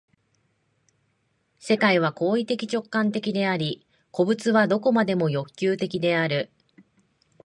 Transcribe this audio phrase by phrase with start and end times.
[1.59, 6.49] 世界は行為的直観的であり、個物は何処までも欲求的である。